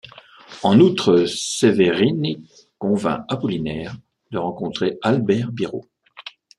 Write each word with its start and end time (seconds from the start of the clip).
En 0.63 0.79
outre, 0.79 1.25
Severini 1.27 2.43
convainc 2.79 3.23
Apollinaire 3.29 3.95
de 4.31 4.39
rencontrer 4.39 4.97
Albert-Birot. 5.03 5.85